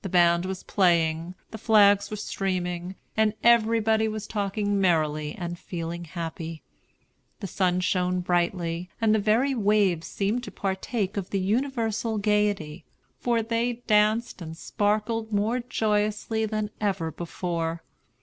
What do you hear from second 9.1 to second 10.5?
the very waves seemed to